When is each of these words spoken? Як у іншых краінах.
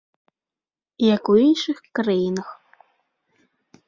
Як 1.15 1.23
у 1.33 1.35
іншых 1.47 1.77
краінах. 1.99 2.49